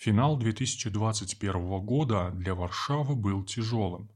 Финал 0.00 0.38
2021 0.38 1.80
года 1.80 2.30
для 2.32 2.54
Варшавы 2.54 3.14
был 3.14 3.44
тяжелым. 3.44 4.10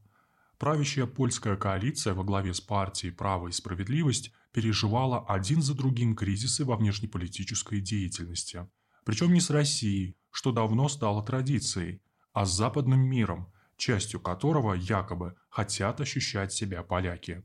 Правящая 0.57 1.05
польская 1.05 1.57
коалиция 1.57 2.15
во 2.15 2.23
главе 2.23 2.55
с 2.55 2.59
партией 2.59 3.13
«Право 3.13 3.49
и 3.49 3.51
справедливость» 3.51 4.31
переживала 4.51 5.23
один 5.27 5.61
за 5.61 5.75
другим 5.75 6.15
кризисы 6.15 6.65
во 6.65 6.75
внешнеполитической 6.75 7.81
деятельности. 7.81 8.67
Причем 9.03 9.31
не 9.31 9.39
с 9.39 9.51
Россией, 9.51 10.17
что 10.31 10.51
давно 10.51 10.89
стало 10.89 11.23
традицией, 11.23 12.01
а 12.33 12.47
с 12.47 12.51
западным 12.51 13.01
миром, 13.01 13.53
частью 13.77 14.19
которого 14.19 14.73
якобы 14.73 15.35
хотят 15.49 16.01
ощущать 16.01 16.51
себя 16.51 16.81
поляки. 16.81 17.43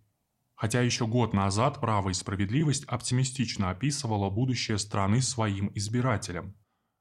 Хотя 0.55 0.81
еще 0.81 1.07
год 1.07 1.35
назад 1.35 1.79
«Право 1.79 2.09
и 2.09 2.15
справедливость» 2.15 2.87
оптимистично 2.87 3.69
описывала 3.69 4.31
будущее 4.31 4.79
страны 4.79 5.21
своим 5.21 5.71
избирателям– 5.75 6.55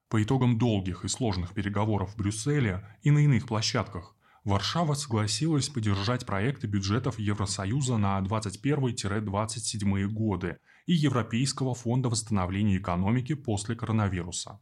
по 0.09 0.21
итогам 0.21 0.57
долгих 0.57 1.05
и 1.05 1.07
сложных 1.07 1.53
переговоров 1.53 2.11
в 2.13 2.17
Брюсселе 2.17 2.83
и 3.03 3.11
на 3.11 3.19
иных 3.19 3.45
площадках, 3.45 4.15
Варшава 4.43 4.95
согласилась 4.95 5.69
поддержать 5.69 6.25
проекты 6.25 6.65
бюджетов 6.65 7.19
Евросоюза 7.19 7.97
на 7.97 8.19
21-27 8.21 10.07
годы 10.07 10.57
и 10.87 10.93
Европейского 10.93 11.75
фонда 11.75 12.09
восстановления 12.09 12.77
экономики 12.77 13.35
после 13.35 13.75
коронавируса. 13.75 14.59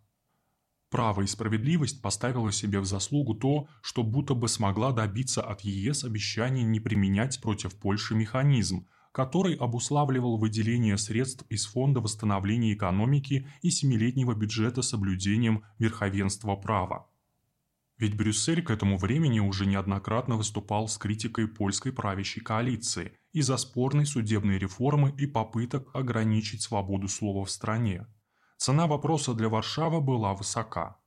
Право 0.90 1.22
и 1.22 1.28
справедливость 1.28 2.02
поставила 2.02 2.52
себе 2.52 2.80
в 2.80 2.86
заслугу 2.86 3.36
то, 3.36 3.68
что 3.82 4.04
будто 4.04 4.34
бы 4.34 4.48
смогла 4.48 4.92
добиться 4.92 5.42
от 5.42 5.62
ЕС 5.62 6.04
обещания 6.04 6.64
не 6.64 6.80
применять 6.80 7.42
против 7.42 7.76
Польши 7.76 8.16
механизм, 8.16 8.88
который 9.12 9.56
обуславливал 9.56 10.38
выделение 10.38 10.98
средств 10.98 11.46
из 11.50 11.66
Фонда 11.66 12.00
восстановления 12.02 12.74
экономики 12.74 13.48
и 13.62 13.70
семилетнего 13.70 14.34
бюджета 14.34 14.82
соблюдением 14.82 15.64
верховенства 15.80 16.56
права. 16.56 17.08
Ведь 17.98 18.16
Брюссель 18.16 18.62
к 18.62 18.70
этому 18.70 18.98
времени 18.98 19.40
уже 19.40 19.66
неоднократно 19.66 20.36
выступал 20.36 20.88
с 20.88 20.98
критикой 20.98 21.48
польской 21.48 21.92
правящей 21.92 22.44
коалиции 22.44 23.14
из-за 23.34 23.58
спорной 23.58 24.06
судебной 24.06 24.60
реформы 24.60 25.14
и 25.18 25.26
попыток 25.26 25.90
ограничить 25.96 26.62
свободу 26.62 27.08
слова 27.08 27.44
в 27.44 27.50
стране. 27.50 28.06
Цена 28.58 28.86
вопроса 28.86 29.34
для 29.34 29.50
Варшавы 29.50 30.00
была 30.00 30.36
высока. 30.36 30.98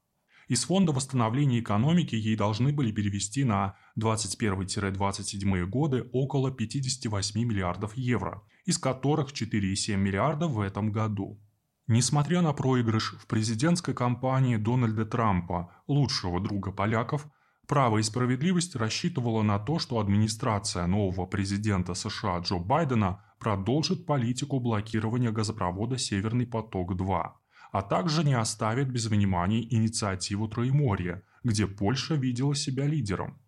Из 0.50 0.64
Фонда 0.64 0.90
восстановления 0.90 1.60
экономики 1.60 2.16
ей 2.16 2.34
должны 2.34 2.72
были 2.72 2.90
перевести 2.90 3.44
на 3.44 3.76
21-27 3.96 5.64
годы 5.66 6.10
около 6.12 6.50
58 6.50 7.40
миллиардов 7.40 7.96
евро, 7.96 8.42
из 8.64 8.76
которых 8.76 9.28
4,7 9.28 9.94
миллиарда 9.94 10.48
в 10.48 10.58
этом 10.58 10.90
году. 10.90 11.40
Несмотря 11.86 12.42
на 12.42 12.52
проигрыш 12.52 13.14
в 13.20 13.28
президентской 13.28 13.94
кампании 13.94 14.56
Дональда 14.56 15.06
Трампа, 15.06 15.72
лучшего 15.86 16.40
друга 16.40 16.72
поляков, 16.72 17.28
Право 17.68 17.98
и 17.98 18.02
справедливость 18.02 18.74
рассчитывала 18.74 19.42
на 19.42 19.60
то, 19.60 19.78
что 19.78 20.00
администрация 20.00 20.88
нового 20.88 21.26
президента 21.26 21.94
США 21.94 22.40
Джо 22.40 22.56
Байдена 22.56 23.22
продолжит 23.38 24.06
политику 24.06 24.58
блокирования 24.58 25.30
газопровода 25.30 25.96
«Северный 25.96 26.48
поток-2», 26.48 27.30
а 27.72 27.82
также 27.82 28.24
не 28.24 28.34
оставит 28.34 28.90
без 28.90 29.06
внимания 29.06 29.62
инициативу 29.62 30.48
Троеморья, 30.48 31.22
где 31.44 31.66
Польша 31.66 32.14
видела 32.14 32.54
себя 32.54 32.86
лидером. 32.86 33.40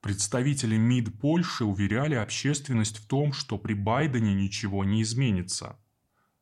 Представители 0.00 0.76
МИД 0.76 1.20
Польши 1.20 1.64
уверяли 1.64 2.14
общественность 2.14 2.98
в 2.98 3.08
том, 3.08 3.32
что 3.32 3.58
при 3.58 3.74
Байдене 3.74 4.32
ничего 4.34 4.84
не 4.84 5.02
изменится. 5.02 5.76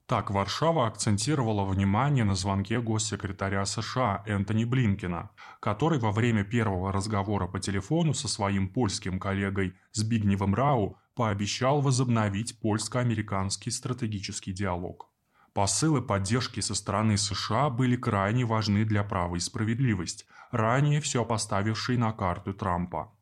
Так 0.07 0.31
Варшава 0.31 0.87
акцентировала 0.87 1.65
внимание 1.65 2.25
на 2.25 2.37
звонке 2.37 2.81
госсекретаря 2.81 3.65
США 3.65 4.23
Энтони 4.27 4.65
Блинкина, 4.65 5.31
который 5.59 5.99
во 5.99 6.13
время 6.13 6.45
первого 6.45 6.93
разговора 6.93 7.49
по 7.49 7.59
телефону 7.59 8.15
со 8.15 8.29
своим 8.29 8.69
польским 8.69 9.19
коллегой 9.19 9.75
Збигневым 9.93 10.55
Рау 10.55 10.97
пообещал 11.17 11.81
возобновить 11.81 12.61
польско-американский 12.61 13.71
стратегический 13.71 14.53
диалог. 14.53 15.11
Посылы 15.57 16.03
поддержки 16.03 16.61
со 16.61 16.75
стороны 16.75 17.17
США 17.17 17.71
были 17.71 17.97
крайне 17.97 18.45
важны 18.45 18.85
для 18.85 19.03
права 19.03 19.37
и 19.37 19.41
справедливость, 19.41 20.27
ранее 20.51 21.01
все 21.01 21.25
поставившей 21.25 21.97
на 21.97 22.13
карту 22.13 22.53
Трампа. 22.53 23.17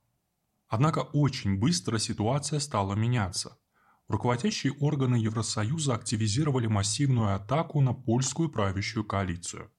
Однако 0.66 0.98
очень 1.12 1.56
быстро 1.60 1.98
ситуация 1.98 2.58
стала 2.58 2.94
меняться. 2.94 3.56
Руководящие 4.08 4.72
органы 4.80 5.14
Евросоюза 5.14 5.94
активизировали 5.94 6.66
массивную 6.66 7.36
атаку 7.36 7.80
на 7.80 7.94
польскую 7.94 8.48
правящую 8.48 9.04
коалицию. 9.04 9.70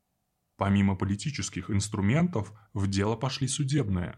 Помимо 0.55 0.95
политических 0.95 1.69
инструментов, 1.69 2.53
в 2.73 2.87
дело 2.87 3.17
пошли 3.17 3.49
судебные. 3.49 4.17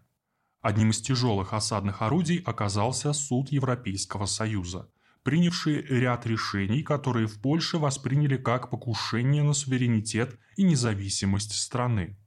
Одним 0.61 0.91
из 0.91 1.01
тяжелых 1.01 1.53
осадных 1.53 2.03
орудий 2.03 2.37
оказался 2.37 3.13
суд 3.13 3.49
Европейского 3.49 4.27
Союза– 4.27 4.91
принявшие 5.27 5.81
ряд 5.81 6.25
решений, 6.25 6.83
которые 6.83 7.27
в 7.27 7.41
Польше 7.41 7.79
восприняли 7.79 8.37
как 8.37 8.69
покушение 8.69 9.43
на 9.43 9.51
суверенитет 9.51 10.39
и 10.55 10.63
независимость 10.63 11.51
страны. 11.51 12.17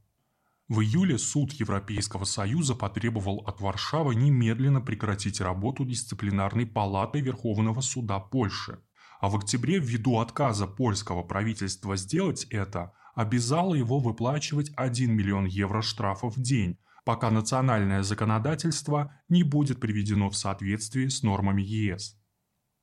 В 0.69 0.83
июле 0.83 1.17
суд 1.17 1.51
Европейского 1.53 2.25
Союза 2.25 2.75
потребовал 2.75 3.39
от 3.47 3.63
Варшавы 3.63 4.15
немедленно 4.17 4.83
прекратить 4.83 5.41
работу 5.41 5.87
дисциплинарной 5.87 6.67
палаты 6.67 7.21
Верховного 7.21 7.81
суда 7.81 8.21
Польши, 8.21 8.81
а 9.19 9.31
в 9.31 9.37
октябре 9.37 9.79
ввиду 9.79 10.19
отказа 10.19 10.67
польского 10.67 11.23
правительства 11.23 11.97
сделать 11.97 12.45
это, 12.51 12.93
обязало 13.15 13.77
его 13.77 13.99
выплачивать 13.99 14.73
1 14.77 15.11
миллион 15.11 15.47
евро 15.47 15.81
штрафов 15.81 16.37
в 16.37 16.43
день, 16.43 16.77
пока 17.07 17.31
национальное 17.31 18.03
законодательство 18.03 19.19
не 19.31 19.43
будет 19.43 19.81
приведено 19.81 20.29
в 20.29 20.37
соответствие 20.37 21.09
с 21.09 21.23
нормами 21.23 21.63
ЕС. 21.63 22.20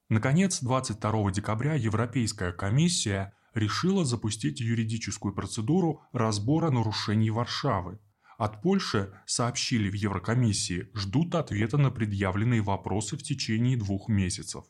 Наконец, 0.09 0.61
22 0.61 1.31
декабря 1.31 1.73
Европейская 1.73 2.53
комиссия 2.53 3.33
решила 3.53 4.05
запустить 4.05 4.61
юридическую 4.61 5.33
процедуру 5.33 6.01
разбора 6.13 6.69
нарушений 6.69 7.29
Варшавы. 7.29 7.99
От 8.37 8.61
Польши 8.61 9.11
сообщили 9.25 9.89
в 9.89 9.95
Еврокомиссии, 9.95 10.89
ждут 10.93 11.35
ответа 11.35 11.77
на 11.77 11.91
предъявленные 11.91 12.61
вопросы 12.61 13.17
в 13.17 13.23
течение 13.23 13.75
двух 13.75 14.07
месяцев. 14.07 14.63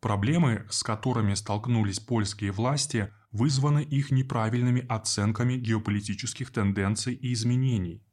Проблемы, 0.00 0.66
с 0.68 0.82
которыми 0.82 1.34
столкнулись 1.34 2.00
польские 2.00 2.52
власти, 2.52 3.12
вызваны 3.30 3.82
их 3.82 4.10
неправильными 4.10 4.84
оценками 4.86 5.54
геополитических 5.54 6.50
тенденций 6.50 7.14
и 7.14 7.32
изменений. 7.32 8.04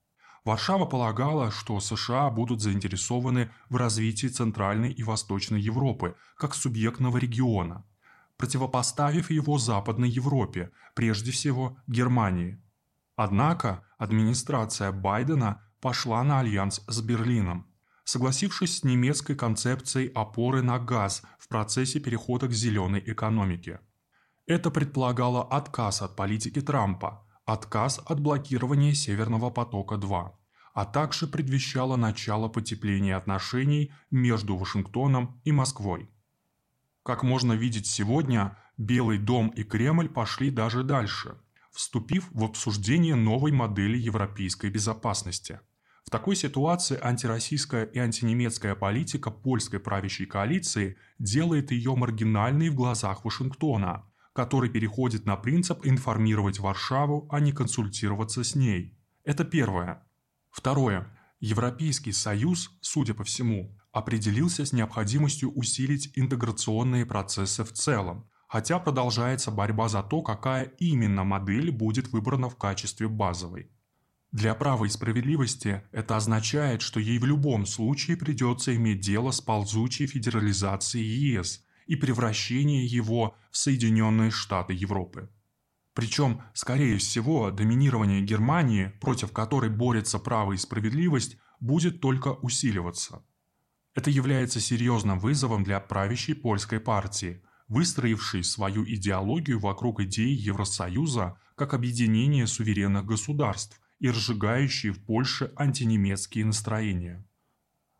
Варшава 0.46 0.86
полагала, 0.86 1.50
что 1.50 1.80
США 1.80 2.30
будут 2.30 2.62
заинтересованы 2.62 3.50
в 3.70 3.78
развитии 3.78 4.28
Центральной 4.28 4.92
и 4.92 5.02
Восточной 5.02 5.60
Европы 5.60 6.16
как 6.38 6.54
субъектного 6.54 7.18
региона, 7.18 7.84
противопоставив 8.38 9.32
его 9.32 9.58
Западной 9.58 10.08
Европе, 10.08 10.72
прежде 10.94 11.32
всего 11.32 11.80
Германии. 11.88 12.62
Однако 13.16 13.84
администрация 13.98 14.92
Байдена 14.92 15.64
пошла 15.82 16.24
на 16.24 16.42
альянс 16.42 16.84
с 16.88 17.02
Берлином, 17.02 17.66
согласившись 18.04 18.80
с 18.80 18.84
немецкой 18.84 19.36
концепцией 19.36 20.12
опоры 20.14 20.62
на 20.62 20.78
газ 20.78 21.24
в 21.40 21.48
процессе 21.48 22.00
перехода 22.00 22.48
к 22.48 22.52
зеленой 22.52 23.02
экономике. 23.04 23.80
Это 24.46 24.70
предполагало 24.70 25.44
отказ 25.44 26.04
от 26.04 26.16
политики 26.16 26.62
Трампа– 26.62 27.24
отказ 27.46 28.02
от 28.06 28.20
блокирования 28.20 28.94
Северного 28.94 29.50
потока-2, 29.50 30.32
а 30.74 30.86
также 30.86 31.28
предвещало 31.28 31.96
начало 31.96 32.50
потепления 32.50 33.16
отношений 33.16 33.94
между 34.12 34.58
Вашингтоном 34.58 35.40
и 35.46 35.52
Москвой. 35.52 36.10
Как 37.04 37.24
можно 37.24 37.54
видеть 37.54 37.86
сегодня, 37.86 38.58
Белый 38.78 39.20
дом 39.20 39.50
и 39.50 39.64
Кремль 39.64 40.10
пошли 40.10 40.50
даже 40.50 40.84
дальше, 40.84 41.38
вступив 41.72 42.28
в 42.32 42.44
обсуждение 42.44 43.16
новой 43.16 43.52
модели 43.52 43.98
европейской 43.98 44.70
безопасности. 44.70 45.62
В 46.04 46.10
такой 46.10 46.36
ситуации 46.36 47.00
антироссийская 47.02 47.86
и 47.86 48.00
антинемецкая 48.00 48.76
политика 48.76 49.32
польской 49.32 49.80
правящей 49.80 50.26
коалиции 50.26 50.98
делает 51.20 51.72
ее 51.72 51.96
маргинальной 51.96 52.70
в 52.70 52.76
глазах 52.76 53.24
Вашингтона– 53.24 54.04
который 54.36 54.70
переходит 54.70 55.26
на 55.26 55.38
принцип 55.38 55.86
информировать 55.86 56.60
Варшаву, 56.60 57.26
а 57.32 57.40
не 57.40 57.54
консультироваться 57.54 58.44
с 58.44 58.54
ней. 58.54 59.00
Это 59.24 59.46
первое. 59.46 60.04
Второе. 60.52 61.08
Европейский 61.40 62.12
Союз, 62.12 62.78
судя 62.82 63.14
по 63.14 63.24
всему, 63.24 63.78
определился 63.94 64.66
с 64.66 64.74
необходимостью 64.74 65.54
усилить 65.54 66.12
интеграционные 66.16 67.06
процессы 67.06 67.64
в 67.64 67.72
целом, 67.72 68.30
хотя 68.50 68.78
продолжается 68.78 69.52
борьба 69.52 69.88
за 69.88 70.04
то, 70.04 70.22
какая 70.22 70.66
именно 70.80 71.24
модель 71.24 71.72
будет 71.72 72.10
выбрана 72.10 72.50
в 72.50 72.58
качестве 72.58 73.08
базовой. 73.08 73.72
Для 74.34 74.54
права 74.54 74.84
и 74.84 74.90
справедливости 74.90 75.84
это 75.94 76.18
означает, 76.18 76.82
что 76.82 77.00
ей 77.00 77.20
в 77.20 77.26
любом 77.26 77.66
случае 77.66 78.18
придется 78.18 78.76
иметь 78.76 79.00
дело 79.00 79.32
с 79.32 79.40
ползучей 79.40 80.08
федерализацией 80.08 81.06
ЕС, 81.06 81.65
и 81.86 81.96
превращение 81.96 82.86
его 82.86 83.36
в 83.52 83.58
Соединенные 83.58 84.32
Штаты 84.32 84.74
Европы. 84.74 85.30
Причем, 85.94 86.42
скорее 86.54 86.98
всего, 86.98 87.52
доминирование 87.52 88.22
Германии, 88.22 88.92
против 89.00 89.32
которой 89.32 89.70
борется 89.70 90.20
право 90.20 90.52
и 90.52 90.58
справедливость, 90.58 91.38
будет 91.60 92.02
только 92.02 92.34
усиливаться. 92.34 93.24
Это 93.94 94.10
является 94.10 94.60
серьезным 94.60 95.20
вызовом 95.20 95.64
для 95.64 95.80
правящей 95.80 96.36
польской 96.36 96.82
партии, 96.82 97.42
выстроившей 97.70 98.44
свою 98.44 98.84
идеологию 98.86 99.60
вокруг 99.60 100.02
идеи 100.02 100.36
Евросоюза 100.36 101.40
как 101.56 101.74
объединения 101.74 102.46
суверенных 102.46 103.06
государств 103.06 103.80
и 104.00 104.10
разжигающей 104.10 104.90
в 104.90 105.04
Польше 105.06 105.54
антинемецкие 105.56 106.44
настроения. 106.46 107.26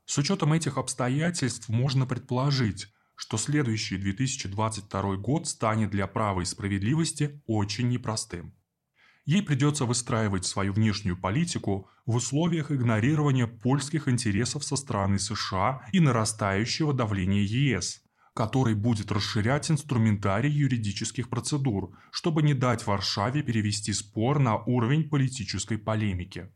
С 0.06 0.18
учетом 0.18 0.52
этих 0.54 0.78
обстоятельств 0.78 1.70
можно 1.70 2.06
предположить, 2.06 2.94
что 3.16 3.38
следующий 3.38 3.98
2022 3.98 5.16
год 5.18 5.48
станет 5.48 5.90
для 5.90 6.08
права 6.08 6.42
и 6.42 6.46
справедливости 6.46 7.42
очень 7.48 7.90
непростым. 7.90 8.54
Ей 9.26 9.42
придется 9.42 9.86
выстраивать 9.86 10.46
свою 10.46 10.74
внешнюю 10.74 11.20
политику 11.20 11.90
в 12.06 12.16
условиях 12.16 12.72
игнорирования 12.72 13.48
польских 13.48 14.08
интересов 14.08 14.64
со 14.64 14.76
стороны 14.76 15.18
США 15.18 15.88
и 15.92 16.00
нарастающего 16.00 16.94
давления 16.94 17.42
ЕС, 17.42 18.04
который 18.36 18.76
будет 18.76 19.12
расширять 19.12 19.72
инструментарий 19.72 20.52
юридических 20.52 21.30
процедур, 21.30 21.98
чтобы 22.12 22.44
не 22.44 22.54
дать 22.54 22.86
Варшаве 22.86 23.42
перевести 23.42 23.94
спор 23.94 24.38
на 24.38 24.58
уровень 24.58 25.10
политической 25.10 25.80
полемики. 25.80 26.52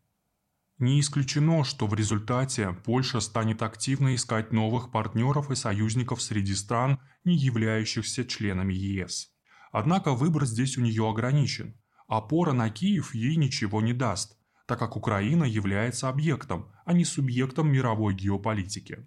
Не 0.79 1.01
исключено, 1.01 1.65
что 1.65 1.87
в 1.87 1.93
результате 1.93 2.71
Польша 2.85 3.19
станет 3.19 3.61
активно 3.61 4.15
искать 4.15 4.53
новых 4.53 4.91
партнеров 4.91 5.51
и 5.51 5.55
союзников 5.55 6.21
среди 6.21 6.55
стран, 6.55 6.99
не 7.25 7.35
являющихся 7.35 8.23
членами 8.23 8.73
ЕС. 8.73 9.29
Однако 9.73 10.13
выбор 10.13 10.45
здесь 10.45 10.77
у 10.77 10.81
нее 10.81 11.07
ограничен. 11.07 11.77
Опора 12.07 12.53
на 12.53 12.69
Киев 12.69 13.13
ей 13.13 13.35
ничего 13.35 13.81
не 13.81 13.91
даст, 13.91 14.37
так 14.67 14.79
как 14.79 14.95
Украина 14.95 15.43
является 15.43 16.07
объектом, 16.07 16.71
а 16.85 16.93
не 16.93 17.03
субъектом 17.03 17.69
мировой 17.69 18.13
геополитики. 18.15 19.05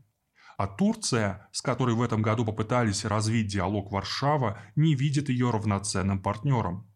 А 0.59 0.67
Турция, 0.67 1.49
с 1.53 1.63
которой 1.63 1.95
в 1.95 2.03
этом 2.03 2.21
году 2.21 2.45
попытались 2.45 3.07
развить 3.07 3.47
диалог 3.47 3.91
Варшава, 3.91 4.61
не 4.77 4.95
видит 4.95 5.31
ее 5.31 5.51
равноценным 5.51 6.21
партнером– 6.21 6.87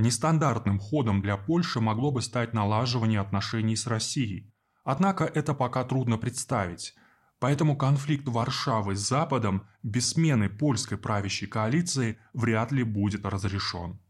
Нестандартным 0.00 0.78
ходом 0.78 1.20
для 1.20 1.36
Польши 1.36 1.78
могло 1.78 2.10
бы 2.10 2.22
стать 2.22 2.54
налаживание 2.54 3.20
отношений 3.20 3.76
с 3.76 3.86
Россией. 3.86 4.50
Однако 4.82 5.24
это 5.24 5.52
пока 5.52 5.84
трудно 5.84 6.16
представить. 6.16 6.94
Поэтому 7.38 7.76
конфликт 7.76 8.26
Варшавы 8.26 8.96
с 8.96 9.06
Западом 9.06 9.66
без 9.82 10.12
смены 10.12 10.48
польской 10.48 10.96
правящей 10.96 11.48
коалиции 11.48 12.18
вряд 12.32 12.72
ли 12.72 12.82
будет 12.82 13.26
разрешен. 13.26 14.00